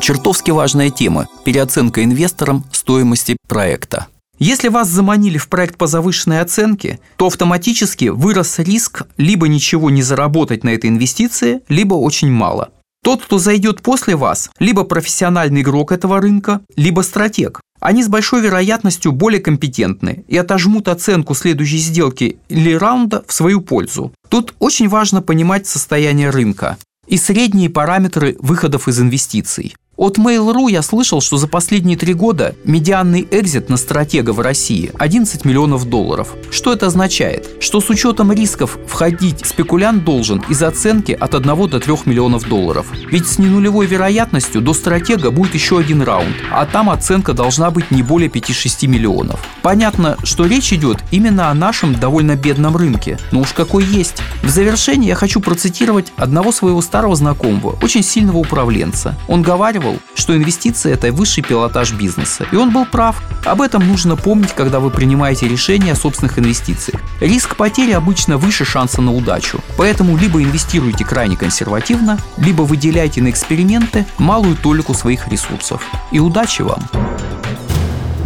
Чертовски 0.00 0.50
важная 0.50 0.90
тема– 0.90 1.28
переоценка 1.44 2.02
инвесторам 2.02 2.64
стоимости 2.72 3.36
проекта. 3.48 4.08
Если 4.46 4.68
вас 4.68 4.90
заманили 4.90 5.38
в 5.38 5.48
проект 5.48 5.78
по 5.78 5.86
завышенной 5.86 6.42
оценке, 6.42 7.00
то 7.16 7.28
автоматически 7.28 8.10
вырос 8.10 8.58
риск 8.58 9.04
либо 9.16 9.48
ничего 9.48 9.88
не 9.88 10.02
заработать 10.02 10.64
на 10.64 10.74
этой 10.74 10.90
инвестиции, 10.90 11.62
либо 11.70 11.94
очень 11.94 12.30
мало. 12.30 12.68
Тот, 13.02 13.22
кто 13.22 13.38
зайдет 13.38 13.80
после 13.80 14.16
вас, 14.16 14.50
либо 14.58 14.84
профессиональный 14.84 15.62
игрок 15.62 15.92
этого 15.92 16.20
рынка, 16.20 16.60
либо 16.76 17.00
стратег. 17.00 17.62
Они 17.80 18.02
с 18.02 18.08
большой 18.08 18.42
вероятностью 18.42 19.12
более 19.12 19.40
компетентны 19.40 20.26
и 20.28 20.36
отожмут 20.36 20.88
оценку 20.88 21.34
следующей 21.34 21.78
сделки 21.78 22.36
или 22.50 22.74
раунда 22.74 23.24
в 23.26 23.32
свою 23.32 23.62
пользу. 23.62 24.12
Тут 24.28 24.52
очень 24.58 24.90
важно 24.90 25.22
понимать 25.22 25.66
состояние 25.66 26.28
рынка 26.28 26.76
и 27.06 27.16
средние 27.16 27.70
параметры 27.70 28.36
выходов 28.40 28.88
из 28.88 29.00
инвестиций. 29.00 29.74
От 29.96 30.18
Mail.ru 30.18 30.68
я 30.72 30.82
слышал, 30.82 31.20
что 31.20 31.36
за 31.36 31.46
последние 31.46 31.96
три 31.96 32.14
года 32.14 32.56
медианный 32.64 33.28
экзит 33.30 33.68
на 33.68 33.76
стратега 33.76 34.32
в 34.32 34.40
России 34.40 34.90
11 34.98 35.44
миллионов 35.44 35.88
долларов. 35.88 36.34
Что 36.50 36.72
это 36.72 36.86
означает? 36.86 37.48
Что 37.60 37.80
с 37.80 37.88
учетом 37.90 38.32
рисков 38.32 38.76
входить 38.88 39.46
спекулянт 39.46 40.04
должен 40.04 40.42
из 40.48 40.64
оценки 40.64 41.12
от 41.12 41.36
1 41.36 41.68
до 41.68 41.78
3 41.78 41.94
миллионов 42.06 42.48
долларов. 42.48 42.88
Ведь 43.08 43.28
с 43.28 43.38
ненулевой 43.38 43.86
вероятностью 43.86 44.60
до 44.62 44.74
стратега 44.74 45.30
будет 45.30 45.54
еще 45.54 45.78
один 45.78 46.02
раунд, 46.02 46.34
а 46.50 46.66
там 46.66 46.90
оценка 46.90 47.32
должна 47.32 47.70
быть 47.70 47.92
не 47.92 48.02
более 48.02 48.28
5-6 48.28 48.88
миллионов. 48.88 49.40
Понятно, 49.62 50.16
что 50.24 50.46
речь 50.46 50.72
идет 50.72 50.98
именно 51.12 51.50
о 51.50 51.54
нашем 51.54 51.94
довольно 51.94 52.34
бедном 52.34 52.76
рынке, 52.76 53.20
но 53.30 53.40
уж 53.40 53.52
какой 53.52 53.84
есть. 53.84 54.16
В 54.42 54.48
завершение 54.48 55.10
я 55.10 55.14
хочу 55.14 55.40
процитировать 55.40 56.12
одного 56.16 56.50
своего 56.50 56.82
старого 56.82 57.14
знакомого, 57.14 57.78
очень 57.80 58.02
сильного 58.02 58.38
управленца. 58.38 59.16
Он 59.28 59.42
говорил, 59.42 59.83
говаривал, 59.84 60.00
что 60.14 60.36
инвестиции– 60.36 60.92
это 60.92 61.12
высший 61.12 61.42
пилотаж 61.42 61.92
бизнеса. 61.92 62.46
И 62.52 62.56
он 62.56 62.70
был 62.70 62.86
прав. 62.86 63.22
Об 63.44 63.60
этом 63.60 63.86
нужно 63.86 64.16
помнить, 64.16 64.52
когда 64.52 64.80
вы 64.80 64.90
принимаете 64.90 65.48
решение 65.48 65.92
о 65.92 65.96
собственных 65.96 66.38
инвестициях. 66.38 67.00
Риск 67.20 67.56
потери 67.56 67.92
обычно 67.92 68.38
выше 68.38 68.64
шанса 68.64 69.02
на 69.02 69.12
удачу. 69.12 69.60
Поэтому 69.76 70.16
либо 70.16 70.42
инвестируйте 70.42 71.04
крайне 71.04 71.36
консервативно, 71.36 72.18
либо 72.38 72.62
выделяйте 72.62 73.22
на 73.22 73.30
эксперименты 73.30 74.06
малую 74.18 74.56
толику 74.56 74.94
своих 74.94 75.28
ресурсов. 75.28 75.82
И 76.12 76.18
удачи 76.18 76.62
вам! 76.62 76.82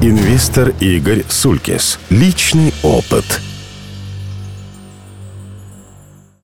Инвестор 0.01 0.73
Игорь 0.81 1.25
Сулькис. 1.29 1.99
Личный 2.09 2.73
опыт– 2.83 3.41